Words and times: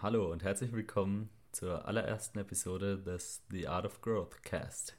Hallo 0.00 0.30
und 0.30 0.44
herzlich 0.44 0.72
willkommen 0.72 1.28
zur 1.50 1.88
allerersten 1.88 2.38
Episode 2.38 2.98
des 2.98 3.42
The 3.50 3.66
Art 3.66 3.84
of 3.84 4.00
Growth 4.00 4.44
Cast. 4.44 4.96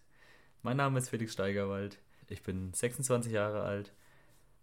Mein 0.62 0.76
Name 0.76 1.00
ist 1.00 1.08
Felix 1.08 1.32
Steigerwald, 1.32 2.00
ich 2.28 2.44
bin 2.44 2.74
26 2.74 3.32
Jahre 3.32 3.62
alt, 3.62 3.94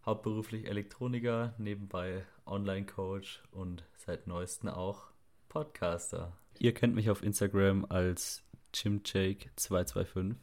hauptberuflich 0.04 0.67
Elektroniker, 0.67 1.54
nebenbei 1.57 2.27
Online-Coach 2.45 3.45
und 3.51 3.85
seit 3.96 4.27
neuestem 4.27 4.69
auch 4.69 5.07
Podcaster. 5.49 6.37
Ihr 6.59 6.75
kennt 6.75 6.95
mich 6.95 7.09
auf 7.09 7.23
Instagram 7.23 7.87
als 7.89 8.45
JimJake225 8.75 10.35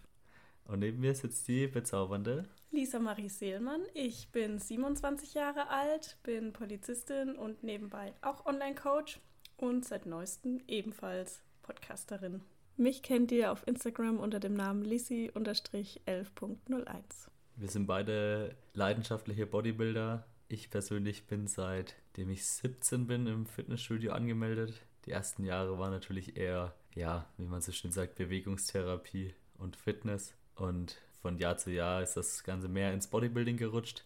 und 0.66 0.80
neben 0.80 1.02
mir 1.02 1.14
sitzt 1.14 1.48
die 1.48 1.68
bezaubernde 1.68 2.50
Lisa 2.72 2.98
Marie 2.98 3.30
Seelmann. 3.30 3.84
Ich 3.94 4.32
bin 4.32 4.58
27 4.58 5.36
Jahre 5.36 5.70
alt, 5.70 6.18
bin 6.24 6.52
Polizistin 6.52 7.36
und 7.36 7.62
nebenbei 7.62 8.16
auch 8.24 8.48
Online-Coach 8.48 9.20
und 9.58 9.86
seit 9.86 10.06
neuestem 10.06 10.62
ebenfalls 10.68 11.42
Podcasterin. 11.62 12.42
Mich 12.76 13.04
kennt 13.04 13.32
ihr 13.32 13.52
auf 13.52 13.68
Instagram 13.68 14.20
unter 14.20 14.40
dem 14.40 14.54
Namen 14.54 14.84
Lissi-11.01. 14.84 17.30
Wir 17.56 17.70
sind 17.70 17.86
beide 17.86 18.56
leidenschaftliche 18.74 19.46
Bodybuilder. 19.46 20.26
Ich 20.48 20.72
persönlich 20.72 21.28
bin 21.28 21.48
seitdem 21.48 22.32
ich 22.32 22.46
17 22.46 23.08
bin 23.08 23.28
im 23.28 23.46
Fitnessstudio 23.46 24.12
angemeldet. 24.12 24.82
Die 25.06 25.12
ersten 25.12 25.46
Jahre 25.46 25.78
waren 25.78 25.92
natürlich 25.92 26.36
eher, 26.36 26.74
ja, 26.96 27.28
wie 27.38 27.46
man 27.46 27.62
so 27.62 27.72
schön 27.72 27.92
sagt, 27.92 28.16
Bewegungstherapie 28.16 29.36
und 29.58 29.76
Fitness. 29.76 30.34
Und 30.56 31.00
von 31.22 31.38
Jahr 31.38 31.58
zu 31.58 31.72
Jahr 31.72 32.02
ist 32.02 32.18
das 32.18 32.44
Ganze 32.44 32.68
mehr 32.68 32.94
ins 32.94 33.08
Bodybuilding 33.08 33.58
gerutscht. 33.58 34.04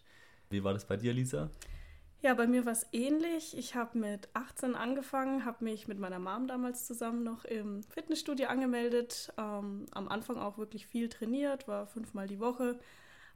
Wie 0.50 0.62
war 0.62 0.74
das 0.74 0.86
bei 0.86 0.96
dir, 0.96 1.12
Lisa? 1.12 1.50
Ja, 2.20 2.34
bei 2.34 2.48
mir 2.48 2.66
war 2.66 2.72
es 2.72 2.86
ähnlich. 2.92 3.56
Ich 3.56 3.76
habe 3.76 3.96
mit 3.96 4.28
18 4.34 4.74
angefangen, 4.74 5.44
habe 5.44 5.62
mich 5.64 5.86
mit 5.86 6.00
meiner 6.00 6.18
Mom 6.18 6.48
damals 6.48 6.84
zusammen 6.84 7.22
noch 7.22 7.44
im 7.44 7.84
Fitnessstudio 7.84 8.48
angemeldet. 8.48 9.32
Ähm, 9.38 9.86
am 9.92 10.08
Anfang 10.08 10.36
auch 10.36 10.58
wirklich 10.58 10.86
viel 10.88 11.08
trainiert, 11.08 11.68
war 11.68 11.86
fünfmal 11.86 12.26
die 12.26 12.40
Woche. 12.40 12.78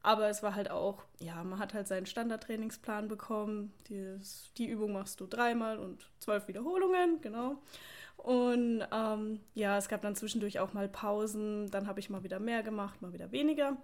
Aber 0.03 0.29
es 0.29 0.43
war 0.43 0.57
halt 0.57 0.69
auch, 0.69 1.05
ja, 1.21 1.45
man 1.45 1.61
hat 1.61 1.75
halt 1.75 1.87
seinen 1.87 2.07
Standardtrainingsplan 2.07 3.07
bekommen. 3.07 3.73
Die, 3.89 4.19
die 4.59 4.67
Übung 4.67 4.93
machst 4.93 5.21
du 5.21 5.27
dreimal 5.27 5.79
und 5.79 6.11
zwölf 6.19 6.49
Wiederholungen, 6.49 7.21
genau. 7.21 7.63
Und 8.17 8.85
ähm, 8.93 9.41
ja, 9.55 9.79
es 9.79 9.89
gab 9.89 10.03
dann 10.03 10.17
zwischendurch 10.17 10.59
auch 10.59 10.73
mal 10.73 10.89
Pausen. 10.89 11.71
Dann 11.71 11.87
habe 11.87 12.01
ich 12.01 12.11
mal 12.11 12.25
wieder 12.25 12.41
mehr 12.41 12.65
gemacht, 12.65 13.01
mal 13.01 13.13
wieder 13.13 13.31
weniger. 13.31 13.77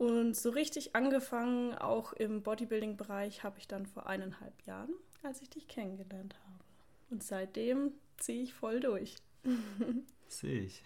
Und 0.00 0.34
so 0.34 0.48
richtig 0.48 0.96
angefangen, 0.96 1.74
auch 1.74 2.14
im 2.14 2.42
Bodybuilding-Bereich, 2.42 3.44
habe 3.44 3.58
ich 3.58 3.68
dann 3.68 3.84
vor 3.84 4.06
eineinhalb 4.06 4.54
Jahren, 4.64 4.94
als 5.22 5.42
ich 5.42 5.50
dich 5.50 5.68
kennengelernt 5.68 6.34
habe. 6.42 6.64
Und 7.10 7.22
seitdem 7.22 7.92
ziehe 8.16 8.44
ich 8.44 8.54
voll 8.54 8.80
durch. 8.80 9.16
Sehe 10.26 10.62
ich. 10.62 10.82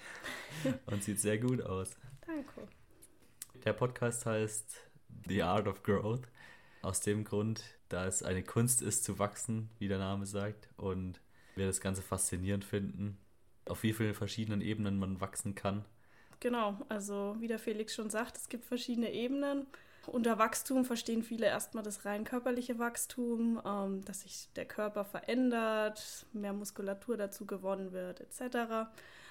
Und 0.86 1.04
sieht 1.04 1.20
sehr 1.20 1.38
gut 1.38 1.62
aus. 1.62 1.96
Danke. 2.26 2.66
Der 3.64 3.72
Podcast 3.72 4.26
heißt 4.26 4.80
The 5.28 5.44
Art 5.44 5.68
of 5.68 5.84
Growth. 5.84 6.26
Aus 6.82 7.00
dem 7.00 7.22
Grund, 7.22 7.62
da 7.90 8.08
es 8.08 8.24
eine 8.24 8.42
Kunst 8.42 8.82
ist 8.82 9.04
zu 9.04 9.20
wachsen, 9.20 9.70
wie 9.78 9.86
der 9.86 9.98
Name 9.98 10.26
sagt, 10.26 10.70
und 10.76 11.20
wir 11.54 11.68
das 11.68 11.80
Ganze 11.80 12.02
faszinierend 12.02 12.64
finden, 12.64 13.18
auf 13.66 13.84
wie 13.84 13.92
vielen 13.92 14.14
verschiedenen 14.14 14.60
Ebenen 14.60 14.98
man 14.98 15.20
wachsen 15.20 15.54
kann 15.54 15.84
Genau, 16.44 16.76
also 16.90 17.36
wie 17.38 17.48
der 17.48 17.58
Felix 17.58 17.94
schon 17.94 18.10
sagt, 18.10 18.36
es 18.36 18.50
gibt 18.50 18.66
verschiedene 18.66 19.10
Ebenen. 19.10 19.66
Unter 20.06 20.38
Wachstum 20.38 20.84
verstehen 20.84 21.22
viele 21.22 21.46
erstmal 21.46 21.82
das 21.82 22.04
rein 22.04 22.24
körperliche 22.24 22.78
Wachstum, 22.78 23.62
ähm, 23.64 24.04
dass 24.04 24.20
sich 24.20 24.50
der 24.54 24.66
Körper 24.66 25.06
verändert, 25.06 26.26
mehr 26.34 26.52
Muskulatur 26.52 27.16
dazu 27.16 27.46
gewonnen 27.46 27.92
wird, 27.92 28.20
etc. 28.20 28.56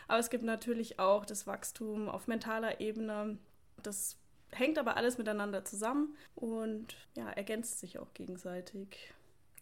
Aber 0.07 0.17
es 0.17 0.31
gibt 0.31 0.43
natürlich 0.43 0.97
auch 0.97 1.23
das 1.23 1.45
Wachstum 1.45 2.09
auf 2.09 2.25
mentaler 2.25 2.81
Ebene. 2.81 3.37
Das 3.83 4.17
hängt 4.49 4.79
aber 4.79 4.97
alles 4.97 5.19
miteinander 5.19 5.63
zusammen 5.65 6.15
und 6.33 6.95
ja, 7.15 7.29
ergänzt 7.29 7.79
sich 7.79 7.99
auch 7.99 8.11
gegenseitig. 8.15 9.13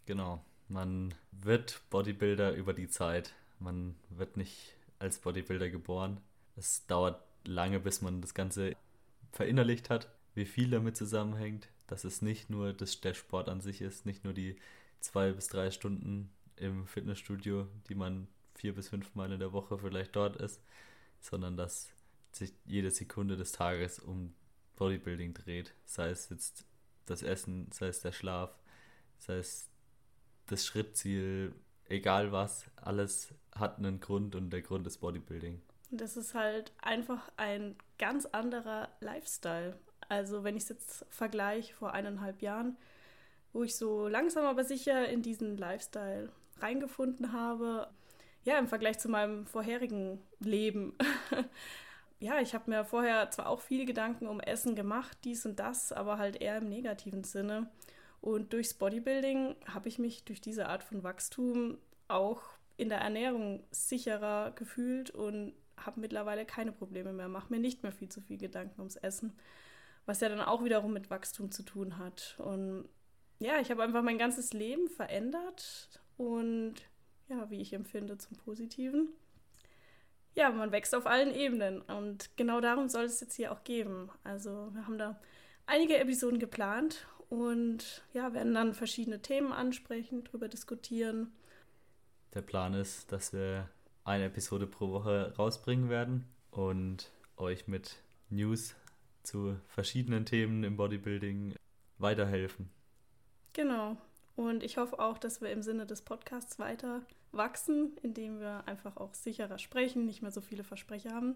Genau, 0.06 0.40
man 0.70 1.14
wird 1.34 1.82
Bodybuilder 1.90 2.54
über 2.54 2.72
die 2.74 2.88
Zeit. 2.88 3.34
Man 3.60 3.98
wird 4.10 4.38
nicht 4.38 4.78
als 5.00 5.20
Bodybuilder 5.20 5.70
geboren. 5.70 6.22
Es 6.56 6.86
dauert 6.88 7.22
lange, 7.46 7.80
bis 7.80 8.02
man 8.02 8.22
das 8.22 8.34
Ganze 8.34 8.76
verinnerlicht 9.32 9.90
hat, 9.90 10.10
wie 10.36 10.46
viel 10.46 10.70
damit 10.70 10.98
zusammenhängt, 10.98 11.70
dass 11.88 12.04
es 12.04 12.22
nicht 12.22 12.50
nur 12.50 12.74
das, 12.74 13.00
der 13.02 13.14
Sport 13.14 13.50
an 13.50 13.62
sich 13.62 13.82
ist, 13.82 14.06
nicht 14.06 14.24
nur 14.24 14.34
die 14.34 14.56
zwei 15.00 15.32
bis 15.32 15.48
drei 15.48 15.72
Stunden 15.72 16.30
im 16.56 16.86
Fitnessstudio, 16.88 17.68
die 17.90 17.96
man 17.96 18.28
vier 18.56 18.76
bis 18.76 18.90
fünf 18.90 19.14
Mal 19.16 19.32
in 19.32 19.40
der 19.40 19.54
Woche 19.54 19.78
vielleicht 19.78 20.16
dort 20.16 20.38
ist, 20.38 20.62
sondern 21.20 21.58
dass 21.58 21.90
sich 22.32 22.54
jede 22.66 22.92
Sekunde 22.92 23.36
des 23.36 23.52
Tages 23.52 24.00
um 24.00 24.34
Bodybuilding 24.76 25.34
dreht. 25.34 25.74
Sei 25.86 26.10
es 26.10 26.30
jetzt 26.30 26.66
das 27.06 27.24
Essen, 27.24 27.70
sei 27.72 27.88
es 27.88 28.02
der 28.02 28.12
Schlaf, 28.12 28.52
sei 29.18 29.38
es 29.38 29.70
das 30.48 30.66
Schrittziel, 30.66 31.54
egal 31.90 32.32
was, 32.32 32.66
alles 32.76 33.34
hat 33.54 33.78
einen 33.78 34.00
Grund 34.00 34.36
und 34.36 34.50
der 34.52 34.62
Grund 34.62 34.88
ist 34.88 35.00
Bodybuilding. 35.00 35.62
Und 35.92 36.00
das 36.00 36.16
ist 36.16 36.34
halt 36.34 36.72
einfach 36.82 37.30
ein 37.38 37.76
ganz 38.00 38.26
anderer 38.26 38.90
Lifestyle. 39.02 39.78
Also 40.08 40.44
wenn 40.44 40.56
ich 40.56 40.64
es 40.64 40.70
jetzt 40.70 41.06
vergleiche 41.10 41.74
vor 41.74 41.94
eineinhalb 41.94 42.42
Jahren, 42.42 42.78
wo 43.54 43.64
ich 43.64 43.76
so 43.76 44.08
langsam 44.08 44.46
aber 44.46 44.64
sicher 44.64 45.10
in 45.10 45.22
diesen 45.22 45.58
Lifestyle 45.58 46.30
reingefunden 46.60 47.34
habe, 47.34 47.90
ja, 48.44 48.58
im 48.58 48.68
Vergleich 48.68 48.98
zu 49.00 49.10
meinem 49.10 49.46
vorherigen 49.46 50.20
Leben. 50.40 50.96
ja, 52.20 52.40
ich 52.40 52.56
habe 52.56 52.70
mir 52.72 52.86
vorher 52.86 53.30
zwar 53.30 53.50
auch 53.50 53.62
viele 53.62 53.86
Gedanken 53.86 54.28
um 54.28 54.40
Essen 54.40 54.76
gemacht, 54.76 55.18
dies 55.24 55.46
und 55.46 55.60
das, 55.60 55.92
aber 55.92 56.18
halt 56.18 56.42
eher 56.42 56.58
im 56.58 56.70
negativen 56.70 57.24
Sinne. 57.24 57.70
Und 58.22 58.54
durchs 58.54 58.74
Bodybuilding 58.74 59.56
habe 59.68 59.90
ich 59.90 60.00
mich 60.00 60.24
durch 60.24 60.42
diese 60.42 60.70
Art 60.70 60.84
von 60.84 61.04
Wachstum 61.04 61.78
auch 62.08 62.42
in 62.78 62.90
der 62.90 63.00
Ernährung 63.00 63.64
sicherer 63.72 64.52
gefühlt 64.52 65.12
und 65.12 65.54
habe 65.86 66.00
mittlerweile 66.00 66.46
keine 66.46 66.72
Probleme 66.72 67.14
mehr, 67.14 67.28
mache 67.28 67.52
mir 67.52 67.60
nicht 67.60 67.84
mehr 67.84 67.92
viel 67.92 68.10
zu 68.10 68.22
viel 68.22 68.38
Gedanken 68.38 68.80
ums 68.80 68.96
Essen, 68.96 69.34
was 70.06 70.22
ja 70.22 70.30
dann 70.30 70.42
auch 70.42 70.64
wiederum 70.64 70.94
mit 70.94 71.10
Wachstum 71.10 71.52
zu 71.52 71.64
tun 71.64 71.98
hat. 71.98 72.36
Und 72.40 72.88
ja, 73.40 73.60
ich 73.60 73.72
habe 73.72 73.84
einfach 73.84 74.04
mein 74.04 74.18
ganzes 74.18 74.54
Leben 74.54 74.88
verändert 74.88 76.02
und 76.18 76.76
ja, 77.28 77.50
wie 77.50 77.62
ich 77.62 77.74
empfinde, 77.74 78.18
zum 78.18 78.38
Positiven. 78.38 79.10
Ja, 80.34 80.50
man 80.50 80.72
wächst 80.72 80.96
auf 80.96 81.08
allen 81.08 81.34
Ebenen 81.34 81.82
und 81.82 82.36
genau 82.38 82.62
darum 82.62 82.88
soll 82.88 83.06
es 83.06 83.20
jetzt 83.20 83.36
hier 83.36 83.52
auch 83.52 83.64
geben. 83.64 84.10
Also 84.24 84.70
wir 84.74 84.86
haben 84.86 84.98
da 84.98 85.20
einige 85.66 85.98
Episoden 85.98 86.40
geplant 86.40 87.06
und 87.30 88.04
ja, 88.14 88.34
werden 88.34 88.54
dann 88.54 88.74
verschiedene 88.74 89.22
Themen 89.22 89.52
ansprechen, 89.52 90.24
darüber 90.24 90.48
diskutieren. 90.48 91.32
Der 92.34 92.42
Plan 92.42 92.74
ist, 92.74 93.12
dass 93.12 93.34
wir 93.34 93.70
eine 94.04 94.26
Episode 94.26 94.68
pro 94.68 94.92
Woche 94.92 95.34
rausbringen 95.38 95.90
werden 95.90 96.26
und 96.50 97.12
euch 97.38 97.68
mit 97.68 97.98
News 98.30 98.76
zu 99.24 99.58
verschiedenen 99.68 100.26
Themen 100.26 100.64
im 100.64 100.78
Bodybuilding 100.78 101.56
weiterhelfen. 101.98 102.70
Genau. 103.54 103.98
Und 104.36 104.64
ich 104.64 104.78
hoffe 104.78 105.00
auch, 105.00 105.18
dass 105.18 105.42
wir 105.42 105.52
im 105.52 105.62
Sinne 105.62 105.86
des 105.86 106.02
Podcasts 106.02 106.58
weiter 106.58 107.02
wachsen, 107.32 107.98
indem 108.02 108.40
wir 108.40 108.64
einfach 108.66 108.98
auch 108.98 109.14
sicherer 109.14 109.60
sprechen, 109.60 110.06
nicht 110.06 110.22
mehr 110.22 110.32
so 110.32 110.42
viele 110.42 110.64
Versprecher 110.64 111.12
haben. 111.12 111.36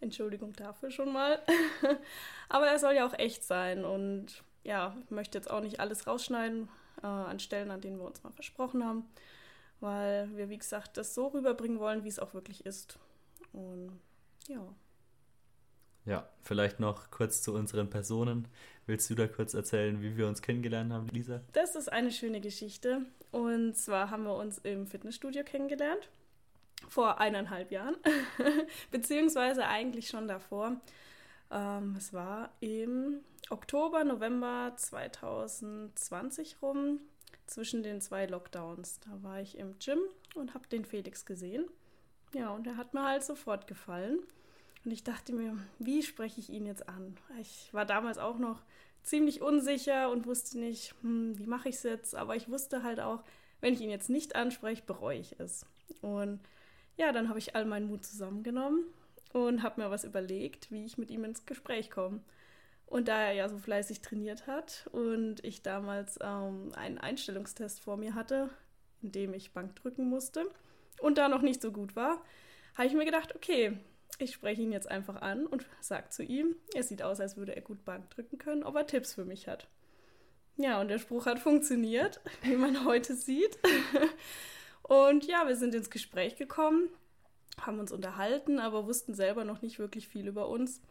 Entschuldigung 0.00 0.52
dafür 0.52 0.90
schon 0.90 1.12
mal. 1.12 1.40
Aber 2.48 2.66
er 2.66 2.78
soll 2.78 2.94
ja 2.94 3.06
auch 3.06 3.18
echt 3.18 3.44
sein. 3.44 3.84
Und 3.84 4.42
ja, 4.64 4.96
ich 5.04 5.10
möchte 5.10 5.38
jetzt 5.38 5.50
auch 5.50 5.60
nicht 5.60 5.80
alles 5.80 6.06
rausschneiden 6.06 6.68
äh, 7.02 7.06
an 7.06 7.40
Stellen, 7.40 7.70
an 7.70 7.80
denen 7.80 7.98
wir 7.98 8.06
uns 8.06 8.22
mal 8.22 8.32
versprochen 8.32 8.84
haben 8.84 9.04
weil 9.82 10.34
wir, 10.36 10.48
wie 10.48 10.58
gesagt, 10.58 10.96
das 10.96 11.14
so 11.14 11.26
rüberbringen 11.28 11.78
wollen, 11.78 12.04
wie 12.04 12.08
es 12.08 12.18
auch 12.18 12.34
wirklich 12.34 12.64
ist. 12.64 12.98
Und 13.52 14.00
ja. 14.48 14.74
Ja, 16.04 16.28
vielleicht 16.40 16.80
noch 16.80 17.10
kurz 17.10 17.42
zu 17.42 17.54
unseren 17.54 17.90
Personen. 17.90 18.48
Willst 18.86 19.08
du 19.10 19.14
da 19.14 19.28
kurz 19.28 19.54
erzählen, 19.54 20.00
wie 20.02 20.16
wir 20.16 20.26
uns 20.26 20.42
kennengelernt 20.42 20.92
haben, 20.92 21.08
Lisa? 21.08 21.40
Das 21.52 21.76
ist 21.76 21.92
eine 21.92 22.10
schöne 22.10 22.40
Geschichte. 22.40 23.02
Und 23.30 23.76
zwar 23.76 24.10
haben 24.10 24.24
wir 24.24 24.34
uns 24.34 24.58
im 24.58 24.86
Fitnessstudio 24.86 25.44
kennengelernt. 25.44 26.08
Vor 26.88 27.20
eineinhalb 27.20 27.70
Jahren. 27.70 27.96
Beziehungsweise 28.90 29.66
eigentlich 29.66 30.08
schon 30.08 30.26
davor. 30.26 30.80
Ähm, 31.52 31.94
es 31.96 32.12
war 32.12 32.50
im 32.60 33.20
Oktober, 33.50 34.02
November 34.02 34.72
2020 34.76 36.56
rum 36.62 37.00
zwischen 37.52 37.82
den 37.82 38.00
zwei 38.00 38.26
Lockdowns. 38.26 39.00
Da 39.00 39.22
war 39.22 39.40
ich 39.40 39.58
im 39.58 39.78
Gym 39.78 39.98
und 40.34 40.54
habe 40.54 40.68
den 40.68 40.84
Felix 40.84 41.24
gesehen. 41.26 41.66
Ja, 42.34 42.50
und 42.50 42.66
er 42.66 42.76
hat 42.76 42.94
mir 42.94 43.04
halt 43.04 43.22
sofort 43.22 43.66
gefallen. 43.66 44.20
Und 44.84 44.90
ich 44.90 45.04
dachte 45.04 45.32
mir, 45.32 45.56
wie 45.78 46.02
spreche 46.02 46.40
ich 46.40 46.50
ihn 46.50 46.66
jetzt 46.66 46.88
an? 46.88 47.16
Ich 47.40 47.72
war 47.72 47.84
damals 47.84 48.18
auch 48.18 48.38
noch 48.38 48.62
ziemlich 49.02 49.42
unsicher 49.42 50.10
und 50.10 50.26
wusste 50.26 50.58
nicht, 50.58 50.94
hm, 51.02 51.38
wie 51.38 51.46
mache 51.46 51.68
ich 51.68 51.76
es 51.76 51.82
jetzt. 51.82 52.14
Aber 52.14 52.34
ich 52.36 52.48
wusste 52.48 52.82
halt 52.82 53.00
auch, 53.00 53.22
wenn 53.60 53.74
ich 53.74 53.80
ihn 53.80 53.90
jetzt 53.90 54.10
nicht 54.10 54.34
anspreche, 54.34 54.82
bereue 54.84 55.18
ich 55.18 55.38
es. 55.38 55.66
Und 56.00 56.40
ja, 56.96 57.12
dann 57.12 57.28
habe 57.28 57.38
ich 57.38 57.54
all 57.54 57.64
meinen 57.64 57.86
Mut 57.86 58.04
zusammengenommen 58.04 58.84
und 59.32 59.62
habe 59.62 59.80
mir 59.80 59.90
was 59.90 60.04
überlegt, 60.04 60.70
wie 60.70 60.84
ich 60.84 60.98
mit 60.98 61.10
ihm 61.10 61.24
ins 61.24 61.46
Gespräch 61.46 61.90
komme. 61.90 62.20
Und 62.92 63.08
da 63.08 63.22
er 63.22 63.32
ja 63.32 63.48
so 63.48 63.56
fleißig 63.56 64.02
trainiert 64.02 64.46
hat 64.46 64.86
und 64.92 65.42
ich 65.42 65.62
damals 65.62 66.18
ähm, 66.20 66.72
einen 66.76 66.98
Einstellungstest 66.98 67.80
vor 67.80 67.96
mir 67.96 68.14
hatte, 68.14 68.50
in 69.00 69.12
dem 69.12 69.32
ich 69.32 69.54
Bank 69.54 69.74
drücken 69.76 70.10
musste 70.10 70.44
und 71.00 71.16
da 71.16 71.30
noch 71.30 71.40
nicht 71.40 71.62
so 71.62 71.72
gut 71.72 71.96
war, 71.96 72.22
habe 72.74 72.86
ich 72.86 72.92
mir 72.92 73.06
gedacht, 73.06 73.34
okay, 73.34 73.78
ich 74.18 74.34
spreche 74.34 74.60
ihn 74.60 74.72
jetzt 74.72 74.90
einfach 74.90 75.22
an 75.22 75.46
und 75.46 75.64
sage 75.80 76.10
zu 76.10 76.22
ihm, 76.22 76.54
er 76.74 76.82
sieht 76.82 77.02
aus, 77.02 77.18
als 77.18 77.38
würde 77.38 77.56
er 77.56 77.62
gut 77.62 77.82
Bank 77.86 78.10
drücken 78.10 78.36
können, 78.36 78.62
ob 78.62 78.76
er 78.76 78.86
Tipps 78.86 79.14
für 79.14 79.24
mich 79.24 79.48
hat. 79.48 79.68
Ja, 80.58 80.78
und 80.78 80.88
der 80.88 80.98
Spruch 80.98 81.24
hat 81.24 81.38
funktioniert, 81.38 82.20
wie 82.42 82.56
man 82.56 82.84
heute 82.84 83.14
sieht. 83.14 83.58
Und 84.82 85.24
ja, 85.26 85.46
wir 85.48 85.56
sind 85.56 85.74
ins 85.74 85.88
Gespräch 85.88 86.36
gekommen, 86.36 86.90
haben 87.58 87.78
uns 87.78 87.90
unterhalten, 87.90 88.58
aber 88.58 88.86
wussten 88.86 89.14
selber 89.14 89.44
noch 89.44 89.62
nicht 89.62 89.78
wirklich 89.78 90.08
viel 90.08 90.26
über 90.26 90.48
uns. 90.48 90.82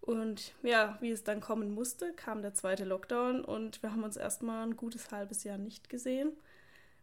Und 0.00 0.54
ja, 0.62 0.96
wie 1.00 1.10
es 1.10 1.24
dann 1.24 1.40
kommen 1.40 1.72
musste, 1.72 2.12
kam 2.14 2.42
der 2.42 2.54
zweite 2.54 2.84
Lockdown 2.84 3.44
und 3.44 3.82
wir 3.82 3.92
haben 3.92 4.02
uns 4.02 4.16
erstmal 4.16 4.66
ein 4.66 4.76
gutes 4.76 5.10
halbes 5.10 5.44
Jahr 5.44 5.58
nicht 5.58 5.90
gesehen, 5.90 6.32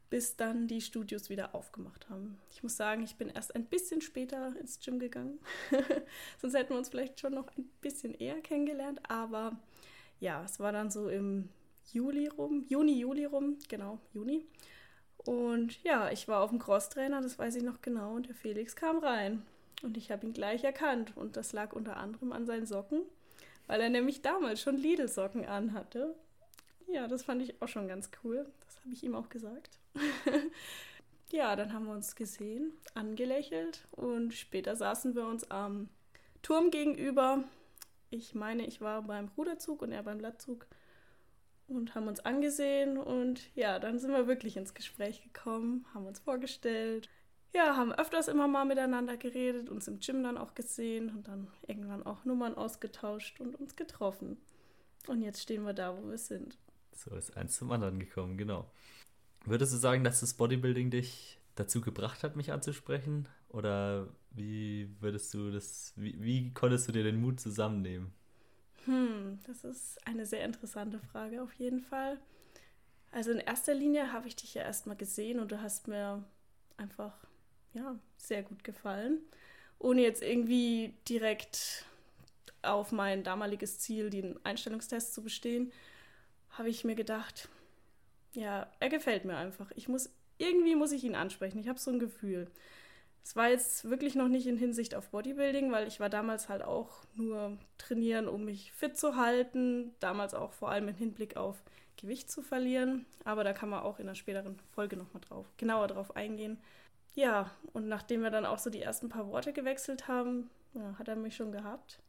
bis 0.09 0.35
dann 0.35 0.67
die 0.67 0.81
Studios 0.81 1.29
wieder 1.29 1.53
aufgemacht 1.53 2.09
haben. 2.09 2.39
Ich 2.49 2.63
muss 2.63 2.75
sagen, 2.75 3.03
ich 3.03 3.15
bin 3.15 3.29
erst 3.29 3.55
ein 3.55 3.65
bisschen 3.65 4.01
später 4.01 4.55
ins 4.59 4.79
Gym 4.79 4.97
gegangen. 4.99 5.39
Sonst 6.41 6.55
hätten 6.55 6.71
wir 6.71 6.77
uns 6.77 6.89
vielleicht 6.89 7.19
schon 7.19 7.35
noch 7.35 7.55
ein 7.57 7.69
bisschen 7.81 8.15
eher 8.15 8.41
kennengelernt, 8.41 8.99
aber 9.09 9.57
ja, 10.19 10.43
es 10.43 10.59
war 10.59 10.71
dann 10.71 10.89
so 10.89 11.09
im 11.09 11.49
Juli 11.91 12.27
rum, 12.27 12.65
Juni, 12.67 12.99
Juli 12.99 13.25
rum, 13.25 13.57
genau, 13.69 13.99
Juni. 14.13 14.45
Und 15.17 15.83
ja, 15.83 16.09
ich 16.09 16.27
war 16.27 16.41
auf 16.41 16.49
dem 16.49 16.59
Crosstrainer, 16.59 17.21
das 17.21 17.37
weiß 17.37 17.55
ich 17.55 17.63
noch 17.63 17.81
genau, 17.81 18.15
und 18.15 18.27
der 18.27 18.35
Felix 18.35 18.75
kam 18.75 18.97
rein. 18.99 19.45
Und 19.83 19.97
ich 19.97 20.11
habe 20.11 20.25
ihn 20.25 20.33
gleich 20.33 20.63
erkannt. 20.63 21.15
Und 21.15 21.37
das 21.37 21.53
lag 21.53 21.73
unter 21.73 21.97
anderem 21.97 22.31
an 22.31 22.45
seinen 22.45 22.65
Socken, 22.65 23.01
weil 23.67 23.81
er 23.81 23.89
nämlich 23.89 24.21
damals 24.21 24.61
schon 24.61 24.77
Lidl-Socken 24.77 25.45
anhatte. 25.45 26.15
Ja, 26.87 27.07
das 27.07 27.23
fand 27.23 27.41
ich 27.41 27.61
auch 27.61 27.67
schon 27.67 27.87
ganz 27.87 28.09
cool. 28.23 28.45
Das 28.65 28.79
habe 28.81 28.93
ich 28.93 29.03
ihm 29.03 29.15
auch 29.15 29.29
gesagt. 29.29 29.79
ja, 31.31 31.55
dann 31.55 31.73
haben 31.73 31.85
wir 31.85 31.93
uns 31.93 32.15
gesehen, 32.15 32.73
angelächelt 32.93 33.87
und 33.91 34.33
später 34.33 34.75
saßen 34.75 35.15
wir 35.15 35.25
uns 35.25 35.49
am 35.51 35.89
Turm 36.41 36.71
gegenüber. 36.71 37.43
Ich 38.09 38.33
meine, 38.33 38.65
ich 38.65 38.79
war 38.79 39.01
beim 39.01 39.29
Ruderzug 39.37 39.81
und 39.81 39.91
er 39.91 40.03
beim 40.03 40.19
Lattzug 40.19 40.65
und 41.67 41.93
haben 41.95 42.07
uns 42.07 42.21
angesehen 42.21 42.97
und 42.97 43.53
ja, 43.55 43.79
dann 43.79 43.99
sind 43.99 44.11
wir 44.11 44.27
wirklich 44.27 44.55
ins 44.55 44.73
Gespräch 44.73 45.21
gekommen, 45.21 45.85
haben 45.93 46.05
uns 46.05 46.19
vorgestellt. 46.19 47.09
Ja, 47.53 47.75
haben 47.75 47.91
öfters 47.93 48.27
immer 48.27 48.47
mal 48.47 48.65
miteinander 48.65 49.17
geredet, 49.17 49.69
uns 49.69 49.87
im 49.87 49.99
Gym 49.99 50.23
dann 50.23 50.37
auch 50.37 50.53
gesehen 50.53 51.09
und 51.09 51.27
dann 51.27 51.47
irgendwann 51.67 52.03
auch 52.03 52.25
Nummern 52.25 52.55
ausgetauscht 52.55 53.39
und 53.39 53.55
uns 53.55 53.75
getroffen. 53.75 54.37
Und 55.07 55.21
jetzt 55.21 55.41
stehen 55.41 55.63
wir 55.63 55.73
da, 55.73 55.97
wo 55.97 56.09
wir 56.09 56.17
sind. 56.17 56.57
So 56.93 57.15
ist 57.15 57.37
eins 57.37 57.55
zum 57.55 57.71
anderen 57.71 57.99
gekommen, 57.99 58.37
genau. 58.37 58.69
Würdest 59.45 59.73
du 59.73 59.77
sagen, 59.77 60.03
dass 60.03 60.19
das 60.19 60.33
Bodybuilding 60.33 60.91
dich 60.91 61.39
dazu 61.55 61.81
gebracht 61.81 62.23
hat, 62.23 62.35
mich 62.35 62.51
anzusprechen? 62.51 63.27
Oder 63.49 64.07
wie 64.31 64.89
würdest 64.99 65.33
du 65.33 65.51
das, 65.51 65.93
wie, 65.95 66.21
wie 66.21 66.53
konntest 66.53 66.87
du 66.87 66.91
dir 66.91 67.03
den 67.03 67.21
Mut 67.21 67.39
zusammennehmen? 67.39 68.11
Hm, 68.85 69.39
das 69.45 69.63
ist 69.63 70.05
eine 70.05 70.25
sehr 70.25 70.43
interessante 70.43 70.99
Frage 70.99 71.41
auf 71.41 71.53
jeden 71.53 71.81
Fall. 71.81 72.19
Also 73.11 73.31
in 73.31 73.39
erster 73.39 73.73
Linie 73.73 74.11
habe 74.11 74.27
ich 74.27 74.35
dich 74.35 74.53
ja 74.53 74.63
erstmal 74.63 74.97
gesehen 74.97 75.39
und 75.39 75.51
du 75.51 75.61
hast 75.61 75.87
mir 75.87 76.23
einfach 76.75 77.13
ja 77.73 77.97
sehr 78.17 78.43
gut 78.43 78.63
gefallen, 78.63 79.19
ohne 79.79 80.01
jetzt 80.01 80.23
irgendwie 80.23 80.93
direkt 81.07 81.85
auf 82.61 82.91
mein 82.91 83.23
damaliges 83.23 83.79
Ziel, 83.79 84.09
den 84.09 84.39
Einstellungstest 84.43 85.13
zu 85.13 85.23
bestehen, 85.23 85.71
habe 86.49 86.69
ich 86.69 86.83
mir 86.83 86.95
gedacht, 86.95 87.49
ja, 88.33 88.67
er 88.79 88.89
gefällt 88.89 89.25
mir 89.25 89.37
einfach. 89.37 89.71
Ich 89.75 89.87
muss 89.87 90.09
irgendwie 90.37 90.75
muss 90.75 90.91
ich 90.91 91.03
ihn 91.03 91.15
ansprechen. 91.15 91.59
Ich 91.59 91.67
habe 91.67 91.79
so 91.79 91.91
ein 91.91 91.99
Gefühl. 91.99 92.47
Es 93.23 93.35
war 93.35 93.49
jetzt 93.49 93.89
wirklich 93.89 94.15
noch 94.15 94.29
nicht 94.29 94.47
in 94.47 94.57
Hinsicht 94.57 94.95
auf 94.95 95.09
Bodybuilding, 95.09 95.71
weil 95.71 95.87
ich 95.87 95.99
war 95.99 96.09
damals 96.09 96.47
halt 96.47 96.61
auch 96.63 97.03
nur 97.15 97.57
trainieren, 97.77 98.27
um 98.27 98.45
mich 98.45 98.71
fit 98.71 98.97
zu 98.97 99.17
halten. 99.17 99.93
Damals 99.99 100.33
auch 100.33 100.53
vor 100.53 100.69
allem 100.69 100.87
im 100.87 100.95
Hinblick 100.95 101.35
auf 101.35 101.61
Gewicht 101.97 102.31
zu 102.31 102.41
verlieren. 102.41 103.05
Aber 103.25 103.43
da 103.43 103.51
kann 103.53 103.69
man 103.69 103.81
auch 103.81 103.99
in 103.99 104.07
einer 104.07 104.15
späteren 104.15 104.57
Folge 104.73 104.95
nochmal 104.95 105.21
drauf, 105.27 105.45
genauer 105.57 105.87
drauf 105.87 106.15
eingehen. 106.15 106.57
Ja, 107.17 107.49
und 107.73 107.87
nachdem 107.87 108.21
wir 108.21 108.29
dann 108.29 108.45
auch 108.45 108.59
so 108.59 108.69
die 108.69 108.83
ersten 108.83 109.09
paar 109.09 109.27
Worte 109.27 109.51
gewechselt 109.51 110.07
haben, 110.07 110.51
ja, 110.75 110.99
hat 110.99 111.07
er 111.07 111.15
mich 111.15 111.35
schon 111.35 111.51
gehabt. 111.51 111.99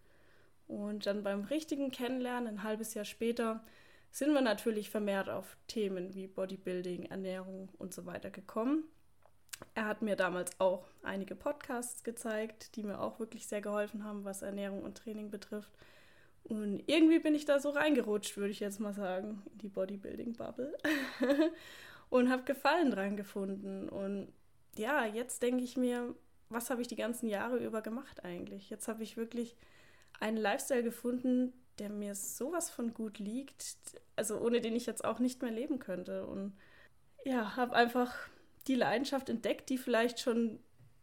Und 0.66 1.06
dann 1.06 1.22
beim 1.22 1.44
richtigen 1.44 1.90
Kennenlernen, 1.90 2.58
ein 2.58 2.62
halbes 2.62 2.92
Jahr 2.92 3.06
später, 3.06 3.64
sind 4.10 4.34
wir 4.34 4.42
natürlich 4.42 4.90
vermehrt 4.90 5.30
auf 5.30 5.56
Themen 5.66 6.14
wie 6.14 6.26
Bodybuilding, 6.26 7.06
Ernährung 7.06 7.70
und 7.78 7.94
so 7.94 8.04
weiter 8.04 8.28
gekommen. 8.28 8.84
Er 9.74 9.86
hat 9.86 10.02
mir 10.02 10.14
damals 10.14 10.60
auch 10.60 10.84
einige 11.02 11.34
Podcasts 11.34 12.04
gezeigt, 12.04 12.76
die 12.76 12.82
mir 12.82 13.00
auch 13.00 13.18
wirklich 13.18 13.46
sehr 13.46 13.62
geholfen 13.62 14.04
haben, 14.04 14.26
was 14.26 14.42
Ernährung 14.42 14.82
und 14.82 14.98
Training 14.98 15.30
betrifft. 15.30 15.70
Und 16.44 16.82
irgendwie 16.86 17.18
bin 17.18 17.34
ich 17.34 17.46
da 17.46 17.60
so 17.60 17.70
reingerutscht, 17.70 18.36
würde 18.36 18.50
ich 18.50 18.60
jetzt 18.60 18.78
mal 18.78 18.92
sagen, 18.92 19.42
in 19.52 19.58
die 19.58 19.68
Bodybuilding-Bubble. 19.68 20.76
und 22.10 22.30
habe 22.30 22.42
Gefallen 22.42 22.90
dran 22.90 23.16
gefunden. 23.16 23.88
Und 23.88 24.28
ja, 24.78 25.04
jetzt 25.04 25.42
denke 25.42 25.64
ich 25.64 25.76
mir, 25.76 26.14
was 26.48 26.70
habe 26.70 26.80
ich 26.80 26.88
die 26.88 26.96
ganzen 26.96 27.28
Jahre 27.28 27.58
über 27.58 27.82
gemacht 27.82 28.24
eigentlich? 28.24 28.70
Jetzt 28.70 28.88
habe 28.88 29.02
ich 29.02 29.16
wirklich 29.16 29.56
einen 30.20 30.36
Lifestyle 30.36 30.82
gefunden, 30.82 31.52
der 31.78 31.90
mir 31.90 32.14
sowas 32.14 32.70
von 32.70 32.94
gut 32.94 33.18
liegt, 33.18 33.76
also 34.16 34.38
ohne 34.38 34.60
den 34.60 34.74
ich 34.74 34.86
jetzt 34.86 35.04
auch 35.04 35.18
nicht 35.18 35.42
mehr 35.42 35.50
leben 35.50 35.78
könnte. 35.78 36.26
Und 36.26 36.56
ja, 37.24 37.56
habe 37.56 37.74
einfach 37.74 38.14
die 38.66 38.74
Leidenschaft 38.74 39.28
entdeckt, 39.28 39.70
die 39.70 39.78
vielleicht 39.78 40.20
schon, 40.20 40.58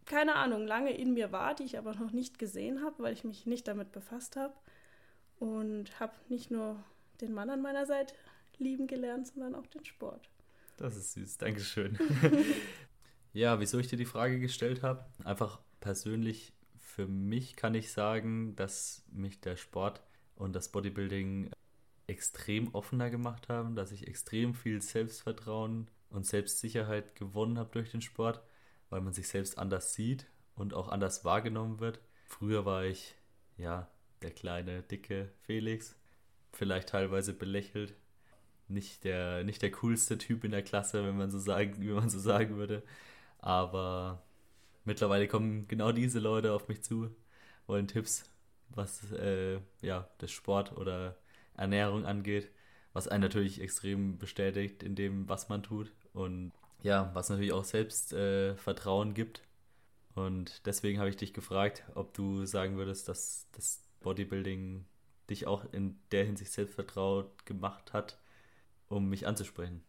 keine 0.05 0.35
Ahnung, 0.35 0.67
lange 0.67 0.95
in 0.95 1.13
mir 1.13 1.31
war, 1.31 1.55
die 1.55 1.63
ich 1.63 1.77
aber 1.77 1.93
noch 1.93 2.11
nicht 2.11 2.39
gesehen 2.39 2.83
habe, 2.83 3.03
weil 3.03 3.13
ich 3.13 3.23
mich 3.23 3.45
nicht 3.45 3.67
damit 3.67 3.91
befasst 3.91 4.35
habe. 4.35 4.53
Und 5.37 5.99
habe 5.99 6.13
nicht 6.29 6.49
nur 6.49 6.83
den 7.21 7.33
Mann 7.33 7.49
an 7.49 7.61
meiner 7.61 7.85
Seite 7.85 8.15
lieben 8.57 8.87
gelernt, 8.87 9.27
sondern 9.27 9.55
auch 9.55 9.67
den 9.67 9.85
Sport. 9.85 10.29
Das 10.77 10.95
ist 10.97 11.13
süß, 11.13 11.37
Dankeschön. 11.37 11.97
ja, 13.35 13.59
wieso 13.59 13.79
ich 13.79 13.87
dir 13.87 13.97
die 13.97 14.05
Frage 14.05 14.39
gestellt 14.39 14.81
habe? 14.81 15.05
Einfach 15.25 15.59
persönlich, 15.81 16.53
für 16.79 17.05
mich 17.05 17.57
kann 17.57 17.75
ich 17.75 17.91
sagen, 17.91 18.55
dass 18.55 19.03
mich 19.11 19.41
der 19.41 19.57
Sport 19.57 20.01
und 20.35 20.53
das 20.53 20.71
Bodybuilding 20.71 21.51
extrem 22.07 22.73
offener 22.73 23.09
gemacht 23.09 23.49
haben, 23.49 23.75
dass 23.75 23.91
ich 23.91 24.07
extrem 24.07 24.53
viel 24.53 24.81
Selbstvertrauen 24.81 25.89
und 26.09 26.25
Selbstsicherheit 26.25 27.15
gewonnen 27.15 27.59
habe 27.59 27.71
durch 27.73 27.91
den 27.91 28.01
Sport, 28.01 28.41
weil 28.89 29.01
man 29.01 29.11
sich 29.11 29.27
selbst 29.27 29.57
anders 29.57 29.93
sieht 29.93 30.27
und 30.55 30.73
auch 30.73 30.87
anders 30.87 31.25
wahrgenommen 31.25 31.81
wird. 31.81 31.99
Früher 32.25 32.65
war 32.65 32.85
ich, 32.85 33.15
ja, 33.57 33.89
der 34.21 34.31
kleine, 34.31 34.81
dicke 34.81 35.29
Felix, 35.41 35.97
vielleicht 36.53 36.89
teilweise 36.89 37.33
belächelt. 37.33 37.95
Nicht 38.69 39.03
der, 39.03 39.43
nicht 39.43 39.61
der 39.61 39.71
coolste 39.71 40.17
Typ 40.17 40.45
in 40.45 40.51
der 40.51 40.63
Klasse, 40.63 41.05
wenn 41.05 41.17
man 41.17 41.29
so 41.29 41.37
sagen, 41.37 41.75
wie 41.79 41.89
man 41.89 42.09
so 42.09 42.17
sagen 42.17 42.55
würde. 42.55 42.81
Aber 43.45 44.21
mittlerweile 44.83 45.27
kommen 45.27 45.67
genau 45.67 45.91
diese 45.91 46.19
Leute 46.19 46.51
auf 46.53 46.67
mich 46.67 46.83
zu, 46.83 47.09
wollen 47.67 47.87
Tipps, 47.87 48.29
was 48.69 49.11
äh, 49.13 49.59
ja, 49.81 50.09
das 50.17 50.31
Sport 50.31 50.77
oder 50.77 51.15
Ernährung 51.55 52.05
angeht 52.05 52.51
was 52.95 53.09
einen 53.09 53.21
natürlich 53.21 53.59
extrem 53.59 54.17
bestätigt 54.17 54.81
in 54.81 54.95
dem, 54.95 55.27
was 55.27 55.49
man 55.49 55.61
tut 55.61 55.91
und 56.13 56.53
ja, 56.81 57.11
was 57.13 57.29
natürlich 57.29 57.51
auch 57.51 57.65
Selbstvertrauen 57.65 59.11
äh, 59.11 59.13
gibt. 59.13 59.43
Und 60.15 60.65
deswegen 60.65 60.99
habe 60.99 61.09
ich 61.09 61.17
dich 61.17 61.33
gefragt, 61.33 61.83
ob 61.93 62.13
du 62.13 62.45
sagen 62.45 62.77
würdest, 62.77 63.09
dass 63.09 63.49
das 63.51 63.83
Bodybuilding 63.99 64.85
dich 65.29 65.45
auch 65.45 65.65
in 65.73 65.99
der 66.11 66.23
Hinsicht 66.23 66.53
selbstvertraut 66.53 67.45
gemacht 67.45 67.91
hat, 67.91 68.17
um 68.87 69.09
mich 69.09 69.27
anzusprechen. 69.27 69.83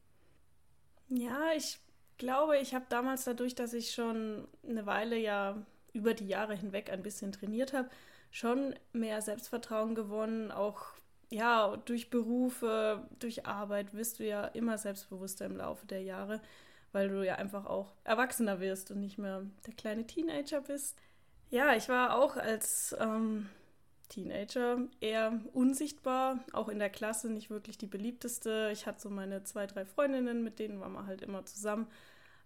Ja, 1.09 1.53
ich 1.57 1.79
glaube, 2.19 2.59
ich 2.59 2.75
habe 2.75 2.87
damals 2.89 3.25
dadurch, 3.25 3.55
dass 3.55 3.73
ich 3.73 3.93
schon 3.93 4.49
eine 4.69 4.87
Weile 4.87 5.17
ja 5.17 5.57
über 5.93 6.15
die 6.15 6.29
Jahre 6.29 6.55
hinweg 6.55 6.91
ein 6.91 7.03
bisschen 7.03 7.33
trainiert 7.33 7.73
habe, 7.73 7.89
schon 8.31 8.75
mehr 8.93 9.23
Selbstvertrauen 9.23 9.95
gewonnen, 9.95 10.51
auch 10.51 10.93
ja, 11.31 11.77
durch 11.85 12.11
Berufe, 12.11 13.09
durch 13.19 13.47
Arbeit 13.47 13.95
wirst 13.95 14.19
du 14.19 14.25
ja 14.25 14.45
immer 14.47 14.79
selbstbewusster 14.79 15.47
im 15.47 15.57
Laufe 15.57 15.87
der 15.87 16.03
Jahre, 16.03 16.41
weil 16.93 17.09
du 17.09 17.25
ja 17.25 17.37
einfach 17.37 17.67
auch 17.67 17.93
erwachsener 18.05 18.61
wirst 18.61 18.91
und 18.91 19.01
nicht 19.01 19.19
mehr 19.19 19.43
der 19.67 19.75
kleine 19.75 20.07
Teenager 20.07 20.61
bist. 20.61 20.99
Ja, 21.51 21.75
ich 21.75 21.89
war 21.89 22.17
auch 22.17 22.37
als 22.37 22.95
ähm, 23.01 23.49
Teenager 24.09 24.79
eher 25.01 25.41
unsichtbar, 25.53 26.41
auch 26.53 26.69
in 26.69 26.79
der 26.79 26.91
Klasse 26.91 27.31
nicht 27.31 27.51
wirklich 27.51 27.79
die 27.79 27.87
beliebteste. 27.87 28.71
Ich 28.73 28.87
hatte 28.87 29.01
so 29.01 29.11
meine 29.11 29.43
zwei, 29.45 29.67
drei 29.67 29.85
Freundinnen, 29.85 30.43
mit 30.43 30.59
denen 30.59 30.81
war 30.81 30.89
man 30.89 31.07
halt 31.07 31.23
immer 31.23 31.45
zusammen, 31.45 31.87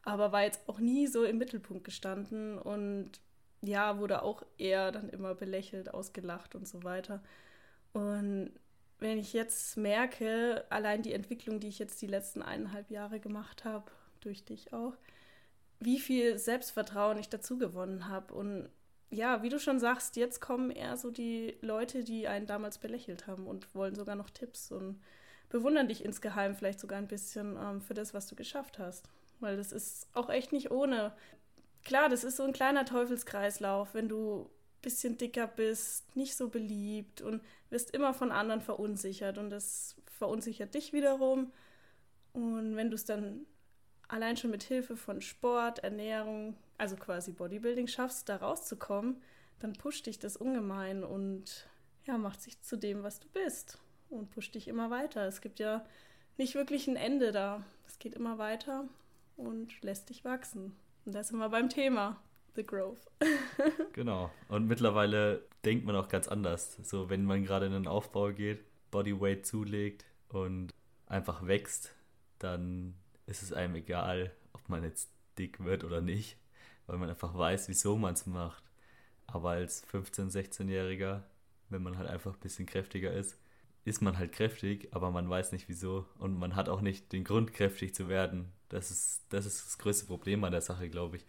aber 0.03 0.33
war 0.33 0.43
jetzt 0.43 0.69
auch 0.69 0.79
nie 0.79 1.07
so 1.07 1.25
im 1.25 1.39
Mittelpunkt 1.39 1.85
gestanden 1.85 2.59
und 2.59 3.21
ja, 3.63 3.99
wurde 3.99 4.23
auch 4.23 4.43
eher 4.59 4.91
dann 4.91 5.11
immer 5.11 5.35
belächelt, 5.35 5.93
ausgelacht 5.93 6.55
und 6.55 6.67
so 6.67 6.83
weiter. 6.83 7.23
Und 7.93 8.53
wenn 8.99 9.19
ich 9.19 9.33
jetzt 9.33 9.77
merke, 9.77 10.65
allein 10.71 11.03
die 11.03 11.13
Entwicklung, 11.13 11.61
die 11.61 11.69
ich 11.69 11.79
jetzt 11.79 12.01
die 12.03 12.07
letzten 12.07 12.43
eineinhalb 12.43 12.91
Jahre 12.91 13.21
gemacht 13.21 13.65
habe, 13.65 13.91
durch 14.21 14.45
dich 14.45 14.73
auch, 14.73 14.95
wie 15.79 15.99
viel 15.99 16.39
Selbstvertrauen 16.39 17.19
ich 17.19 17.29
dazu 17.29 17.59
gewonnen 17.59 18.09
habe 18.09 18.35
und 18.35 18.69
ja, 19.11 19.43
wie 19.43 19.49
du 19.49 19.59
schon 19.59 19.81
sagst, 19.81 20.17
jetzt 20.17 20.41
kommen 20.41 20.71
eher 20.71 20.97
so 20.97 21.11
die 21.11 21.57
Leute, 21.61 22.05
die 22.05 22.29
einen 22.29 22.47
damals 22.47 22.79
belächelt 22.79 23.27
haben 23.27 23.47
und 23.47 23.75
wollen 23.75 23.97
sogar 23.97 24.15
noch 24.15 24.31
Tipps 24.31 24.71
und 24.71 25.01
bewundern 25.49 25.89
dich 25.89 26.05
insgeheim 26.05 26.55
vielleicht 26.55 26.79
sogar 26.79 26.99
ein 26.99 27.09
bisschen 27.09 27.59
ähm, 27.61 27.81
für 27.83 27.95
das, 27.95 28.15
was 28.15 28.29
du 28.29 28.37
geschafft 28.37 28.79
hast. 28.79 29.09
Weil 29.41 29.57
das 29.57 29.73
ist 29.73 30.07
auch 30.15 30.31
echt 30.31 30.53
nicht 30.53 30.71
ohne. 30.71 31.13
Klar, 31.85 32.09
das 32.09 32.25
ist 32.25 32.37
so 32.37 32.45
ein 32.45 32.53
kleiner 32.53 32.85
Teufelskreislauf, 32.85 33.95
wenn 33.95 34.09
du 34.09 34.43
ein 34.43 34.83
bisschen 34.83 35.19
dicker 35.19 35.49
bist, 35.49 36.15
nicht 36.15 36.37
so 36.37 36.49
beliebt 36.49 37.21
und 37.21 37.43
wirst 37.69 37.91
immer 37.93 38.15
von 38.15 38.31
anderen 38.31 38.61
verunsichert 38.61 39.39
und 39.39 39.51
das 39.51 39.97
verunsichert 40.07 40.75
dich 40.75 40.93
wiederum. 40.93 41.53
Und 42.33 42.77
wenn 42.77 42.91
du 42.91 42.95
es 42.95 43.07
dann 43.07 43.47
allein 44.11 44.37
schon 44.37 44.51
mit 44.51 44.63
Hilfe 44.63 44.97
von 44.97 45.21
Sport, 45.21 45.81
Ernährung, 45.81 46.57
also 46.79 46.97
quasi 46.97 47.33
Bodybuilding 47.33 47.87
schaffst, 47.87 48.29
da 48.29 48.37
rauszukommen, 48.37 49.23
dann 49.61 49.73
pusht 49.75 50.07
dich 50.07 50.19
das 50.19 50.37
ungemein 50.37 51.05
und 51.05 51.69
ja, 52.05 52.19
macht 52.19 52.41
sich 52.41 52.61
zu 52.63 52.77
dem, 52.77 53.03
was 53.03 53.21
du 53.21 53.29
bist 53.29 53.79
und 54.09 54.31
pusht 54.31 54.55
dich 54.55 54.69
immer 54.69 54.91
weiter. 54.91 55.27
Es 55.27 55.41
gibt 55.41 55.61
ja 55.61 55.85
nicht 56.39 56.55
wirklich 56.55 56.89
ein 56.89 56.97
Ende 56.97 57.33
da. 57.33 57.65
Es 57.87 57.99
geht 57.99 58.15
immer 58.15 58.39
weiter 58.39 58.89
und 59.37 59.81
lässt 59.83 60.09
dich 60.09 60.25
wachsen. 60.25 60.77
Und 61.05 61.15
da 61.15 61.23
sind 61.23 61.39
wir 61.39 61.49
beim 61.49 61.69
Thema. 61.69 62.21
The 62.57 62.67
Growth. 62.67 63.07
genau. 63.93 64.31
Und 64.49 64.67
mittlerweile 64.67 65.45
denkt 65.65 65.85
man 65.85 65.95
auch 65.95 66.09
ganz 66.09 66.27
anders. 66.27 66.79
So, 66.83 67.09
wenn 67.09 67.25
man 67.25 67.45
gerade 67.45 67.67
in 67.67 67.73
den 67.73 67.87
Aufbau 67.87 68.33
geht, 68.33 68.65
Bodyweight 68.91 69.47
zulegt 69.47 70.05
und 70.29 70.75
einfach 71.07 71.47
wächst, 71.47 71.95
dann 72.39 72.95
ist 73.31 73.43
es 73.43 73.53
einem 73.53 73.77
egal, 73.77 74.33
ob 74.53 74.69
man 74.69 74.85
jetzt 74.85 75.11
dick 75.39 75.65
wird 75.65 75.85
oder 75.85 76.01
nicht 76.01 76.37
weil 76.91 76.99
man 76.99 77.09
einfach 77.09 77.33
weiß, 77.39 77.69
wieso 77.69 77.97
man 77.97 78.15
es 78.15 78.27
macht. 78.27 78.65
Aber 79.29 79.51
als 79.51 79.87
15-, 79.87 80.33
16-Jähriger, 80.33 81.23
wenn 81.69 81.85
man 81.85 81.97
halt 81.97 82.09
einfach 82.09 82.35
ein 82.35 82.41
bisschen 82.41 82.67
kräftiger 82.67 83.13
ist, 83.13 83.39
ist 83.85 84.03
man 84.03 84.19
halt 84.19 84.33
kräftig, 84.33 84.89
aber 84.91 85.13
man 85.13 85.31
weiß 85.31 85.53
nicht 85.53 85.69
wieso 85.69 86.07
und 86.19 86.37
man 86.37 86.57
hat 86.57 86.69
auch 86.69 86.81
nicht 86.81 87.13
den 87.13 87.23
Grund, 87.23 87.53
kräftig 87.53 87.95
zu 87.95 88.09
werden. 88.09 88.51
Das 88.71 88.91
ist 88.91 89.23
das, 89.29 89.47
ist 89.47 89.65
das 89.65 89.79
größte 89.79 90.07
Problem 90.07 90.43
an 90.43 90.51
der 90.51 90.63
Sache, 90.63 90.91
glaube 90.91 91.19
ich. 91.19 91.27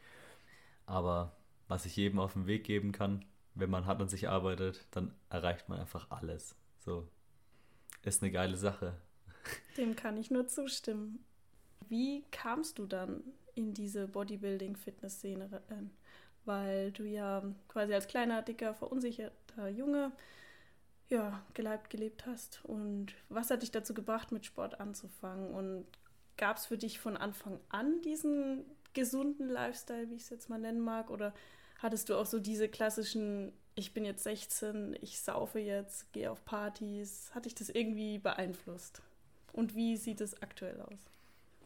Aber 0.87 1.37
was 1.67 1.85
ich 1.85 1.95
jedem 1.95 2.19
auf 2.19 2.33
den 2.33 2.47
Weg 2.47 2.63
geben 2.63 2.91
kann, 2.91 3.23
wenn 3.53 3.69
man 3.69 3.85
hart 3.85 4.01
an 4.01 4.09
sich 4.09 4.29
arbeitet, 4.29 4.87
dann 4.89 5.13
erreicht 5.29 5.69
man 5.69 5.79
einfach 5.79 6.09
alles. 6.09 6.55
So. 6.79 7.07
Ist 8.01 8.23
eine 8.23 8.31
geile 8.31 8.57
Sache. 8.57 8.97
Dem 9.77 9.95
kann 9.95 10.17
ich 10.17 10.31
nur 10.31 10.47
zustimmen. 10.47 11.23
Wie 11.89 12.23
kamst 12.31 12.79
du 12.79 12.85
dann 12.85 13.23
in 13.55 13.73
diese 13.73 14.07
Bodybuilding-Fitness-Szene 14.07 15.61
rein, 15.69 15.91
weil 16.45 16.91
du 16.91 17.03
ja 17.03 17.43
quasi 17.67 17.93
als 17.93 18.07
kleiner, 18.07 18.41
dicker, 18.41 18.73
verunsicherter 18.73 19.67
Junge 19.69 20.11
ja, 21.09 21.43
geleibt 21.53 21.89
gelebt 21.89 22.25
hast. 22.25 22.63
Und 22.63 23.13
was 23.29 23.51
hat 23.51 23.61
dich 23.61 23.71
dazu 23.71 23.93
gebracht, 23.93 24.31
mit 24.31 24.45
Sport 24.45 24.79
anzufangen? 24.79 25.53
Und 25.53 25.85
gab 26.37 26.57
es 26.57 26.65
für 26.65 26.77
dich 26.77 26.99
von 26.99 27.17
Anfang 27.17 27.59
an 27.69 28.01
diesen 28.01 28.63
gesunden 28.93 29.49
Lifestyle, 29.49 30.09
wie 30.09 30.15
ich 30.15 30.23
es 30.23 30.29
jetzt 30.29 30.49
mal 30.49 30.57
nennen 30.57 30.79
mag? 30.79 31.09
Oder 31.09 31.33
hattest 31.79 32.09
du 32.09 32.15
auch 32.15 32.25
so 32.25 32.39
diese 32.39 32.69
klassischen, 32.69 33.51
ich 33.75 33.93
bin 33.93 34.05
jetzt 34.05 34.23
16, 34.23 34.97
ich 35.01 35.19
saufe 35.19 35.59
jetzt, 35.59 36.11
gehe 36.13 36.31
auf 36.31 36.45
Partys? 36.45 37.29
Hat 37.35 37.45
dich 37.45 37.55
das 37.55 37.69
irgendwie 37.69 38.17
beeinflusst? 38.17 39.01
Und 39.51 39.75
wie 39.75 39.97
sieht 39.97 40.21
es 40.21 40.41
aktuell 40.41 40.79
aus? 40.79 41.11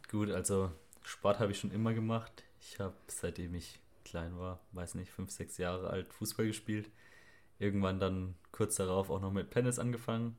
Gut, 0.10 0.30
also 0.30 0.72
Sport 1.04 1.40
habe 1.40 1.52
ich 1.52 1.60
schon 1.60 1.72
immer 1.72 1.94
gemacht. 1.94 2.44
Ich 2.60 2.80
habe, 2.80 2.96
seitdem 3.08 3.56
ich 3.56 3.80
klein 4.04 4.38
war, 4.38 4.60
weiß 4.72 4.96
nicht, 4.96 5.12
fünf, 5.12 5.32
sechs 5.32 5.58
Jahre 5.58 5.90
alt, 5.90 6.14
Fußball 6.14 6.48
gespielt. 6.48 6.90
Irgendwann 7.60 8.00
dann 8.00 8.36
kurz 8.52 8.76
darauf 8.76 9.10
auch 9.10 9.22
noch 9.22 9.32
mit 9.32 9.52
Tennis 9.52 9.80
angefangen. 9.80 10.38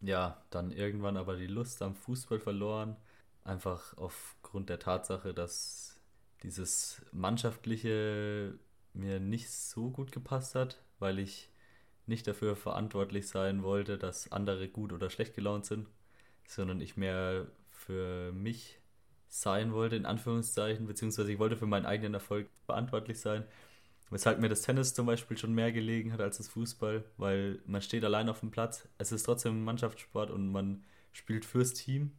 Ja, 0.00 0.42
dann 0.50 0.72
irgendwann 0.72 1.16
aber 1.16 1.36
die 1.36 1.46
Lust 1.46 1.82
am 1.82 1.94
Fußball 1.94 2.38
verloren. 2.40 2.96
Einfach 3.44 3.96
aufgrund 3.96 4.68
der 4.68 4.78
Tatsache, 4.78 5.32
dass 5.32 5.98
dieses 6.42 7.02
Mannschaftliche 7.12 8.58
mir 8.92 9.20
nicht 9.20 9.50
so 9.50 9.90
gut 9.90 10.12
gepasst 10.12 10.54
hat, 10.54 10.82
weil 10.98 11.18
ich 11.18 11.50
nicht 12.06 12.26
dafür 12.26 12.56
verantwortlich 12.56 13.28
sein 13.28 13.62
wollte, 13.62 13.98
dass 13.98 14.32
andere 14.32 14.68
gut 14.68 14.92
oder 14.92 15.10
schlecht 15.10 15.34
gelaunt 15.34 15.66
sind, 15.66 15.88
sondern 16.46 16.80
ich 16.80 16.96
mehr 16.96 17.46
für 17.86 18.32
mich 18.32 18.80
sein 19.28 19.72
wollte, 19.72 19.96
in 19.96 20.06
Anführungszeichen, 20.06 20.86
beziehungsweise 20.86 21.32
ich 21.32 21.38
wollte 21.38 21.56
für 21.56 21.66
meinen 21.66 21.86
eigenen 21.86 22.14
Erfolg 22.14 22.48
verantwortlich 22.64 23.20
sein. 23.20 23.44
Weshalb 24.10 24.40
mir 24.40 24.48
das 24.48 24.62
Tennis 24.62 24.94
zum 24.94 25.06
Beispiel 25.06 25.36
schon 25.36 25.52
mehr 25.52 25.72
gelegen 25.72 26.12
hat 26.12 26.20
als 26.20 26.38
das 26.38 26.48
Fußball, 26.48 27.04
weil 27.16 27.60
man 27.66 27.82
steht 27.82 28.04
allein 28.04 28.28
auf 28.28 28.40
dem 28.40 28.50
Platz. 28.50 28.88
Es 28.98 29.10
ist 29.10 29.24
trotzdem 29.24 29.58
ein 29.60 29.64
Mannschaftssport 29.64 30.30
und 30.30 30.50
man 30.50 30.84
spielt 31.12 31.44
fürs 31.44 31.74
Team, 31.74 32.12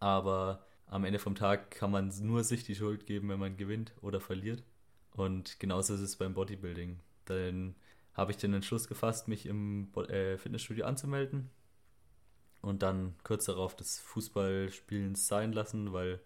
aber 0.00 0.66
am 0.86 1.04
Ende 1.04 1.20
vom 1.20 1.36
Tag 1.36 1.70
kann 1.70 1.92
man 1.92 2.12
nur 2.22 2.42
sich 2.42 2.64
die 2.64 2.74
Schuld 2.74 3.06
geben, 3.06 3.28
wenn 3.28 3.38
man 3.38 3.56
gewinnt 3.56 3.92
oder 4.00 4.20
verliert. 4.20 4.64
Und 5.12 5.60
genauso 5.60 5.94
ist 5.94 6.00
es 6.00 6.16
beim 6.16 6.34
Bodybuilding. 6.34 6.98
Dann 7.26 7.76
habe 8.14 8.32
ich 8.32 8.38
den 8.38 8.54
Entschluss 8.54 8.88
gefasst, 8.88 9.28
mich 9.28 9.46
im 9.46 9.92
äh, 10.08 10.36
Fitnessstudio 10.36 10.84
anzumelden 10.84 11.50
und 12.62 12.82
dann 12.82 13.14
kurz 13.24 13.46
darauf 13.46 13.74
das 13.76 13.98
Fußballspielen 13.98 15.14
sein 15.14 15.52
lassen, 15.52 15.92
weil 15.92 16.20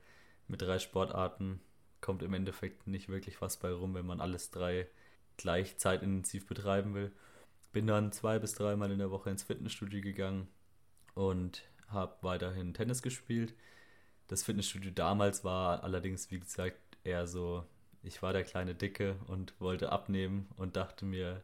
mit 0.48 0.62
drei 0.62 0.78
Sportarten 0.78 1.60
kommt 2.00 2.22
im 2.22 2.34
Endeffekt 2.34 2.86
nicht 2.86 3.08
wirklich 3.08 3.40
was 3.40 3.56
bei 3.56 3.72
rum, 3.72 3.94
wenn 3.94 4.06
man 4.06 4.20
alles 4.20 4.50
drei 4.50 4.88
gleich 5.36 5.78
zeitintensiv 5.78 6.46
betreiben 6.46 6.94
will. 6.94 7.12
Bin 7.72 7.86
dann 7.86 8.12
zwei 8.12 8.38
bis 8.38 8.54
dreimal 8.54 8.90
in 8.90 8.98
der 8.98 9.10
Woche 9.10 9.30
ins 9.30 9.42
Fitnessstudio 9.42 10.00
gegangen 10.00 10.48
und 11.14 11.62
habe 11.88 12.16
weiterhin 12.22 12.74
Tennis 12.74 13.02
gespielt. 13.02 13.54
Das 14.28 14.42
Fitnessstudio 14.42 14.90
damals 14.90 15.44
war 15.44 15.82
allerdings, 15.82 16.30
wie 16.30 16.40
gesagt, 16.40 16.78
eher 17.04 17.26
so, 17.26 17.64
ich 18.02 18.22
war 18.22 18.32
der 18.32 18.44
kleine 18.44 18.74
Dicke 18.74 19.16
und 19.26 19.58
wollte 19.60 19.90
abnehmen 19.90 20.48
und 20.56 20.76
dachte 20.76 21.04
mir, 21.04 21.42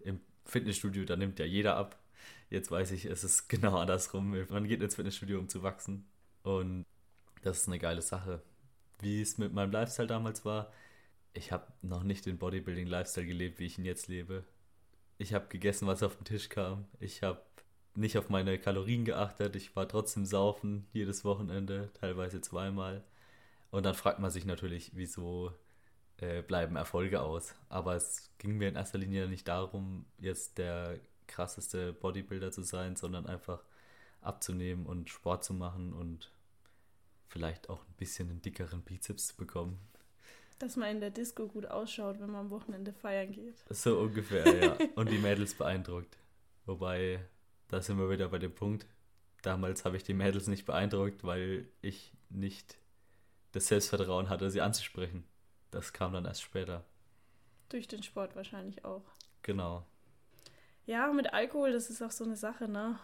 im 0.00 0.20
Fitnessstudio, 0.44 1.04
da 1.04 1.16
nimmt 1.16 1.38
ja 1.38 1.44
jeder 1.44 1.76
ab. 1.76 1.98
Jetzt 2.50 2.70
weiß 2.70 2.90
ich, 2.92 3.06
es 3.06 3.24
ist 3.24 3.48
genau 3.48 3.78
andersrum. 3.78 4.36
Man 4.48 4.68
geht 4.68 4.82
ins 4.82 4.96
Fitnessstudio, 4.96 5.38
um 5.38 5.48
zu 5.48 5.62
wachsen. 5.62 6.06
Und 6.42 6.84
das 7.42 7.58
ist 7.58 7.68
eine 7.68 7.78
geile 7.78 8.02
Sache. 8.02 8.42
Wie 9.00 9.22
es 9.22 9.38
mit 9.38 9.52
meinem 9.52 9.72
Lifestyle 9.72 10.08
damals 10.08 10.44
war, 10.44 10.72
ich 11.32 11.52
habe 11.52 11.72
noch 11.82 12.02
nicht 12.02 12.26
den 12.26 12.38
Bodybuilding-Lifestyle 12.38 13.26
gelebt, 13.26 13.58
wie 13.60 13.66
ich 13.66 13.78
ihn 13.78 13.84
jetzt 13.84 14.08
lebe. 14.08 14.44
Ich 15.16 15.32
habe 15.32 15.46
gegessen, 15.48 15.86
was 15.86 16.02
auf 16.02 16.16
den 16.16 16.24
Tisch 16.24 16.48
kam. 16.48 16.86
Ich 16.98 17.22
habe 17.22 17.40
nicht 17.94 18.18
auf 18.18 18.28
meine 18.30 18.58
Kalorien 18.58 19.04
geachtet. 19.04 19.56
Ich 19.56 19.76
war 19.76 19.88
trotzdem 19.88 20.26
saufen 20.26 20.86
jedes 20.92 21.24
Wochenende, 21.24 21.90
teilweise 21.94 22.40
zweimal. 22.40 23.04
Und 23.70 23.84
dann 23.84 23.94
fragt 23.94 24.18
man 24.18 24.30
sich 24.30 24.44
natürlich, 24.44 24.92
wieso 24.94 25.52
äh, 26.18 26.42
bleiben 26.42 26.76
Erfolge 26.76 27.20
aus. 27.20 27.54
Aber 27.68 27.94
es 27.94 28.30
ging 28.38 28.58
mir 28.58 28.68
in 28.68 28.76
erster 28.76 28.98
Linie 28.98 29.28
nicht 29.28 29.46
darum, 29.48 30.06
jetzt 30.18 30.58
der 30.58 30.98
krasseste 31.30 31.92
Bodybuilder 31.92 32.50
zu 32.50 32.62
sein, 32.62 32.96
sondern 32.96 33.26
einfach 33.26 33.64
abzunehmen 34.20 34.84
und 34.86 35.08
Sport 35.08 35.44
zu 35.44 35.54
machen 35.54 35.92
und 35.92 36.30
vielleicht 37.28 37.70
auch 37.70 37.80
ein 37.80 37.94
bisschen 37.96 38.28
einen 38.28 38.42
dickeren 38.42 38.82
Bizeps 38.82 39.28
zu 39.28 39.36
bekommen. 39.36 39.78
Dass 40.58 40.76
man 40.76 40.90
in 40.90 41.00
der 41.00 41.10
Disco 41.10 41.46
gut 41.46 41.64
ausschaut, 41.64 42.20
wenn 42.20 42.30
man 42.30 42.46
am 42.46 42.50
Wochenende 42.50 42.92
feiern 42.92 43.32
geht. 43.32 43.64
So 43.70 43.98
ungefähr, 44.00 44.62
ja. 44.62 44.76
Und 44.96 45.10
die 45.10 45.18
Mädels 45.18 45.54
beeindruckt. 45.54 46.18
Wobei, 46.66 47.24
da 47.68 47.80
sind 47.80 47.98
wir 47.98 48.10
wieder 48.10 48.28
bei 48.28 48.38
dem 48.38 48.54
Punkt. 48.54 48.86
Damals 49.40 49.86
habe 49.86 49.96
ich 49.96 50.02
die 50.02 50.12
Mädels 50.12 50.48
nicht 50.48 50.66
beeindruckt, 50.66 51.24
weil 51.24 51.66
ich 51.80 52.12
nicht 52.28 52.76
das 53.52 53.68
Selbstvertrauen 53.68 54.28
hatte, 54.28 54.50
sie 54.50 54.60
anzusprechen. 54.60 55.24
Das 55.70 55.94
kam 55.94 56.12
dann 56.12 56.26
erst 56.26 56.42
später. 56.42 56.84
Durch 57.70 57.88
den 57.88 58.02
Sport 58.02 58.36
wahrscheinlich 58.36 58.84
auch. 58.84 59.04
Genau. 59.42 59.86
Ja, 60.86 61.12
mit 61.12 61.32
Alkohol, 61.32 61.72
das 61.72 61.90
ist 61.90 62.02
auch 62.02 62.10
so 62.10 62.24
eine 62.24 62.36
Sache, 62.36 62.68
ne? 62.68 62.98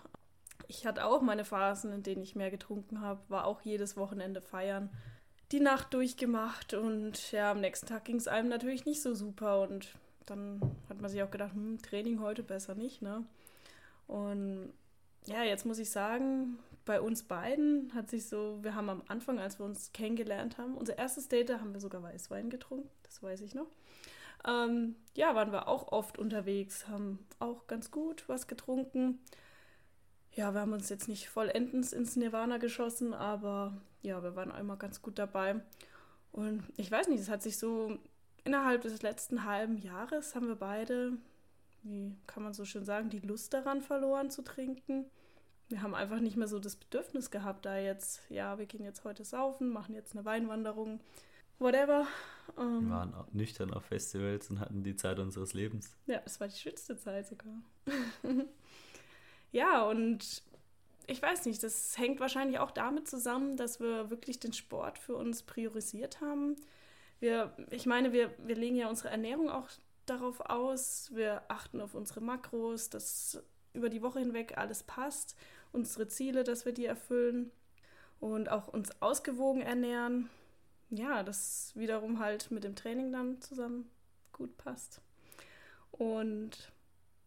Ich 0.68 0.86
hatte 0.86 1.04
auch 1.04 1.20
meine 1.20 1.44
Phasen, 1.44 1.92
in 1.92 2.02
denen 2.02 2.22
ich 2.22 2.34
mehr 2.34 2.50
getrunken 2.50 3.00
habe, 3.00 3.20
war 3.28 3.46
auch 3.46 3.62
jedes 3.62 3.96
Wochenende 3.96 4.40
feiern, 4.40 4.90
die 5.52 5.60
Nacht 5.60 5.94
durchgemacht 5.94 6.74
und 6.74 7.30
ja, 7.30 7.52
am 7.52 7.60
nächsten 7.60 7.86
Tag 7.86 8.04
ging 8.04 8.16
es 8.16 8.26
einem 8.26 8.48
natürlich 8.48 8.84
nicht 8.84 9.00
so 9.00 9.14
super 9.14 9.60
und 9.60 9.94
dann 10.24 10.60
hat 10.88 11.00
man 11.00 11.08
sich 11.08 11.22
auch 11.22 11.30
gedacht, 11.30 11.54
hm, 11.54 11.80
Training 11.82 12.20
heute 12.20 12.42
besser 12.42 12.74
nicht, 12.74 13.00
ne? 13.02 13.24
Und 14.08 14.72
ja, 15.26 15.44
jetzt 15.44 15.66
muss 15.66 15.78
ich 15.78 15.90
sagen, 15.90 16.58
bei 16.84 17.00
uns 17.00 17.24
beiden 17.24 17.92
hat 17.94 18.08
sich 18.08 18.28
so, 18.28 18.58
wir 18.62 18.74
haben 18.74 18.88
am 18.88 19.02
Anfang, 19.08 19.38
als 19.38 19.58
wir 19.58 19.66
uns 19.66 19.92
kennengelernt 19.92 20.58
haben, 20.58 20.76
unser 20.76 20.98
erstes 20.98 21.28
Date, 21.28 21.50
da 21.50 21.60
haben 21.60 21.72
wir 21.72 21.80
sogar 21.80 22.02
Weißwein 22.02 22.50
getrunken, 22.50 22.88
das 23.04 23.22
weiß 23.22 23.40
ich 23.42 23.54
noch. 23.54 23.66
Ähm, 24.44 24.96
ja, 25.14 25.34
waren 25.34 25.52
wir 25.52 25.68
auch 25.68 25.92
oft 25.92 26.18
unterwegs, 26.18 26.88
haben 26.88 27.18
auch 27.38 27.66
ganz 27.66 27.90
gut 27.90 28.24
was 28.28 28.46
getrunken. 28.46 29.18
Ja, 30.32 30.52
wir 30.52 30.60
haben 30.60 30.72
uns 30.72 30.88
jetzt 30.88 31.08
nicht 31.08 31.28
vollendens 31.28 31.92
ins 31.92 32.16
Nirvana 32.16 32.58
geschossen, 32.58 33.14
aber 33.14 33.80
ja, 34.02 34.22
wir 34.22 34.36
waren 34.36 34.52
einmal 34.52 34.76
ganz 34.76 35.00
gut 35.00 35.18
dabei. 35.18 35.60
Und 36.32 36.64
ich 36.76 36.90
weiß 36.90 37.08
nicht, 37.08 37.20
es 37.20 37.30
hat 37.30 37.42
sich 37.42 37.58
so 37.58 37.98
innerhalb 38.44 38.82
des 38.82 39.02
letzten 39.02 39.44
halben 39.44 39.78
Jahres 39.78 40.34
haben 40.34 40.48
wir 40.48 40.56
beide, 40.56 41.12
wie 41.82 42.14
kann 42.26 42.42
man 42.42 42.52
so 42.52 42.64
schön 42.64 42.84
sagen, 42.84 43.08
die 43.08 43.20
Lust 43.20 43.54
daran 43.54 43.80
verloren 43.80 44.30
zu 44.30 44.42
trinken 44.42 45.06
wir 45.68 45.82
haben 45.82 45.94
einfach 45.94 46.20
nicht 46.20 46.36
mehr 46.36 46.48
so 46.48 46.58
das 46.58 46.76
Bedürfnis 46.76 47.30
gehabt, 47.30 47.66
da 47.66 47.76
jetzt, 47.78 48.22
ja, 48.28 48.58
wir 48.58 48.66
gehen 48.66 48.84
jetzt 48.84 49.04
heute 49.04 49.24
saufen, 49.24 49.70
machen 49.70 49.94
jetzt 49.94 50.14
eine 50.14 50.24
Weinwanderung, 50.24 51.00
whatever. 51.58 52.06
Ähm, 52.58 52.88
wir 52.88 52.94
waren 52.94 53.14
auch 53.14 53.32
nüchtern 53.32 53.72
auf 53.72 53.84
Festivals 53.84 54.50
und 54.50 54.60
hatten 54.60 54.82
die 54.82 54.96
Zeit 54.96 55.18
unseres 55.18 55.54
Lebens. 55.54 55.96
Ja, 56.06 56.20
es 56.24 56.40
war 56.40 56.48
die 56.48 56.56
schönste 56.56 56.96
Zeit 56.96 57.26
sogar. 57.26 57.54
ja, 59.52 59.82
und 59.84 60.42
ich 61.06 61.22
weiß 61.22 61.46
nicht, 61.46 61.62
das 61.62 61.96
hängt 61.98 62.20
wahrscheinlich 62.20 62.58
auch 62.58 62.70
damit 62.70 63.08
zusammen, 63.08 63.56
dass 63.56 63.80
wir 63.80 64.10
wirklich 64.10 64.40
den 64.40 64.52
Sport 64.52 64.98
für 64.98 65.16
uns 65.16 65.42
priorisiert 65.42 66.20
haben. 66.20 66.56
Wir, 67.20 67.56
ich 67.70 67.86
meine, 67.86 68.12
wir, 68.12 68.34
wir 68.44 68.56
legen 68.56 68.76
ja 68.76 68.88
unsere 68.88 69.08
Ernährung 69.08 69.48
auch 69.50 69.68
darauf 70.04 70.40
aus, 70.40 71.10
wir 71.14 71.42
achten 71.48 71.80
auf 71.80 71.94
unsere 71.94 72.20
Makros, 72.20 72.90
dass 72.90 73.42
über 73.72 73.88
die 73.88 74.02
Woche 74.02 74.20
hinweg 74.20 74.56
alles 74.56 74.82
passt 74.82 75.36
unsere 75.76 76.08
Ziele, 76.08 76.42
dass 76.42 76.64
wir 76.64 76.72
die 76.72 76.86
erfüllen 76.86 77.52
und 78.18 78.50
auch 78.50 78.68
uns 78.68 78.90
ausgewogen 79.00 79.62
ernähren. 79.62 80.30
Ja, 80.90 81.22
das 81.22 81.72
wiederum 81.74 82.18
halt 82.20 82.50
mit 82.50 82.64
dem 82.64 82.76
Training 82.76 83.12
dann 83.12 83.40
zusammen 83.40 83.90
gut 84.32 84.56
passt. 84.56 85.00
Und 85.90 86.72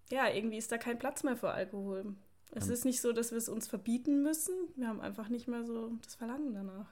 ja, 0.09 0.29
irgendwie 0.29 0.57
ist 0.57 0.71
da 0.71 0.77
kein 0.77 0.99
Platz 0.99 1.23
mehr 1.23 1.35
für 1.35 1.51
Alkohol. 1.51 2.15
Es 2.51 2.67
ist 2.67 2.83
nicht 2.83 2.99
so, 2.99 3.13
dass 3.13 3.31
wir 3.31 3.37
es 3.37 3.49
uns 3.49 3.67
verbieten 3.67 4.23
müssen. 4.23 4.53
Wir 4.75 4.87
haben 4.87 5.01
einfach 5.01 5.29
nicht 5.29 5.47
mehr 5.47 5.63
so 5.65 5.91
das 6.03 6.15
Verlangen 6.15 6.53
danach. 6.53 6.89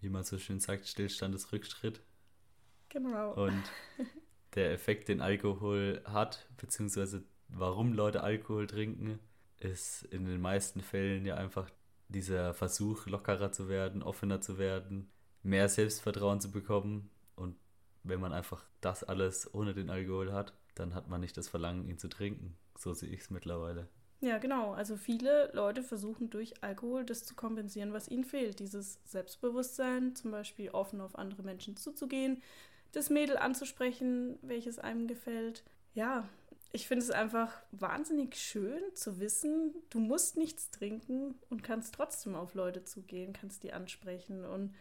Wie 0.00 0.10
man 0.10 0.24
so 0.24 0.36
schön 0.38 0.60
sagt, 0.60 0.86
Stillstand 0.86 1.34
ist 1.34 1.52
Rückschritt. 1.52 2.02
Genau. 2.90 3.32
Und 3.34 3.62
der 4.54 4.72
Effekt, 4.72 5.08
den 5.08 5.22
Alkohol 5.22 6.02
hat, 6.04 6.46
beziehungsweise 6.58 7.24
warum 7.48 7.94
Leute 7.94 8.22
Alkohol 8.22 8.66
trinken, 8.66 9.18
ist 9.58 10.02
in 10.04 10.26
den 10.26 10.40
meisten 10.40 10.80
Fällen 10.82 11.24
ja 11.24 11.36
einfach 11.36 11.70
dieser 12.12 12.54
Versuch, 12.54 13.06
lockerer 13.06 13.52
zu 13.52 13.68
werden, 13.68 14.02
offener 14.02 14.40
zu 14.40 14.58
werden, 14.58 15.10
mehr 15.42 15.68
Selbstvertrauen 15.68 16.40
zu 16.40 16.50
bekommen. 16.50 17.10
Und 17.34 17.56
wenn 18.02 18.20
man 18.20 18.32
einfach 18.32 18.64
das 18.80 19.04
alles 19.04 19.52
ohne 19.54 19.74
den 19.74 19.90
Alkohol 19.90 20.32
hat, 20.32 20.52
dann 20.74 20.94
hat 20.94 21.08
man 21.08 21.20
nicht 21.20 21.36
das 21.36 21.48
Verlangen, 21.48 21.86
ihn 21.88 21.98
zu 21.98 22.08
trinken. 22.08 22.56
So 22.76 22.94
sehe 22.94 23.10
ich 23.10 23.20
es 23.20 23.30
mittlerweile. 23.30 23.88
Ja, 24.20 24.38
genau. 24.38 24.72
Also 24.72 24.96
viele 24.96 25.50
Leute 25.52 25.82
versuchen 25.82 26.30
durch 26.30 26.62
Alkohol 26.62 27.04
das 27.04 27.24
zu 27.24 27.34
kompensieren, 27.34 27.92
was 27.92 28.08
ihnen 28.08 28.24
fehlt. 28.24 28.60
Dieses 28.60 29.00
Selbstbewusstsein, 29.04 30.14
zum 30.14 30.30
Beispiel 30.30 30.70
offen 30.70 31.00
auf 31.00 31.18
andere 31.18 31.42
Menschen 31.42 31.76
zuzugehen, 31.76 32.40
das 32.92 33.10
Mädel 33.10 33.36
anzusprechen, 33.36 34.38
welches 34.42 34.78
einem 34.78 35.08
gefällt. 35.08 35.64
Ja, 35.94 36.28
ich 36.72 36.88
finde 36.88 37.04
es 37.04 37.10
einfach 37.10 37.52
wahnsinnig 37.70 38.34
schön 38.36 38.82
zu 38.94 39.20
wissen, 39.20 39.74
du 39.90 40.00
musst 40.00 40.38
nichts 40.38 40.70
trinken 40.70 41.34
und 41.50 41.62
kannst 41.62 41.94
trotzdem 41.94 42.34
auf 42.34 42.54
Leute 42.54 42.82
zugehen, 42.82 43.34
kannst 43.34 43.62
die 43.62 43.74
ansprechen. 43.74 44.46
Und 44.46 44.74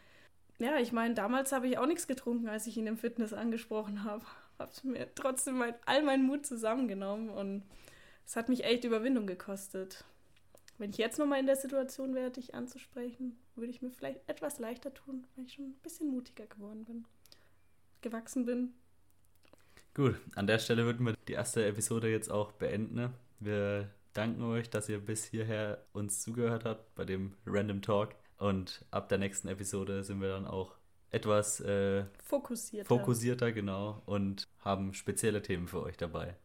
ja, 0.58 0.78
ich 0.78 0.94
meine, 0.94 1.16
damals 1.16 1.52
habe 1.52 1.68
ich 1.68 1.78
auch 1.78 1.86
nichts 1.86 2.08
getrunken, 2.08 2.48
als 2.48 2.66
ich 2.66 2.78
ihn 2.78 2.88
im 2.88 2.98
Fitness 2.98 3.34
angesprochen 3.34 4.04
habe. 4.04 4.26
Habe 4.60 4.72
mir 4.84 5.08
trotzdem 5.16 5.58
mein, 5.58 5.74
all 5.88 6.04
meinen 6.04 6.24
Mut 6.24 6.46
zusammengenommen 6.46 7.32
und 7.32 7.64
es 8.28 8.36
hat 8.36 8.48
mich 8.48 8.64
echt 8.64 8.84
Überwindung 8.84 9.26
gekostet. 9.26 10.06
Wenn 10.78 10.92
ich 10.92 10.98
jetzt 10.98 11.18
nochmal 11.18 11.40
in 11.40 11.48
der 11.48 11.56
Situation 11.56 12.14
wäre, 12.14 12.30
dich 12.30 12.54
anzusprechen, 12.54 13.40
würde 13.56 13.72
ich 13.72 13.82
mir 13.82 13.90
vielleicht 13.90 14.20
etwas 14.30 14.60
leichter 14.60 14.94
tun, 14.94 15.26
weil 15.36 15.46
ich 15.46 15.54
schon 15.54 15.66
ein 15.66 15.80
bisschen 15.82 16.12
mutiger 16.12 16.46
geworden 16.46 16.86
bin, 16.86 17.08
gewachsen 18.02 18.46
bin 18.46 18.76
Gut, 19.94 20.16
an 20.36 20.48
der 20.48 20.60
Stelle 20.60 20.86
würden 20.86 21.06
wir 21.06 21.16
die 21.28 21.34
erste 21.34 21.66
Episode 21.66 22.10
jetzt 22.10 22.32
auch 22.32 22.54
beenden. 22.54 23.14
Wir 23.40 23.90
danken 24.14 24.44
euch, 24.44 24.70
dass 24.70 24.88
ihr 24.88 25.00
bis 25.00 25.26
hierher 25.26 25.86
uns 25.92 26.22
zugehört 26.22 26.66
habt 26.66 26.96
bei 26.96 27.04
dem 27.04 27.36
Random 27.46 27.82
Talk. 27.82 28.16
Und 28.38 28.86
ab 28.90 29.10
der 29.10 29.18
nächsten 29.18 29.48
Episode 29.48 30.04
sind 30.04 30.22
wir 30.22 30.30
dann 30.30 30.48
auch 30.48 30.76
etwas 31.12 31.60
äh, 31.60 32.06
fokussierter. 32.24 32.88
fokussierter, 32.88 33.52
genau, 33.52 34.02
und 34.06 34.48
haben 34.60 34.94
spezielle 34.94 35.42
Themen 35.42 35.68
für 35.68 35.84
euch 35.84 35.98
dabei. 35.98 36.36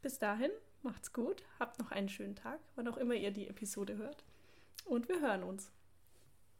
Bis 0.00 0.18
dahin, 0.18 0.50
macht's 0.82 1.12
gut, 1.12 1.42
habt 1.58 1.78
noch 1.78 1.90
einen 1.90 2.08
schönen 2.08 2.34
Tag, 2.34 2.60
wann 2.76 2.88
auch 2.88 2.96
immer 2.96 3.14
ihr 3.14 3.30
die 3.30 3.46
Episode 3.46 3.98
hört. 3.98 4.24
Und 4.86 5.08
wir 5.08 5.20
hören 5.20 5.42
uns. 5.42 5.70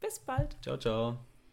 Bis 0.00 0.18
bald. 0.18 0.56
Ciao, 0.62 0.76
ciao. 0.76 1.29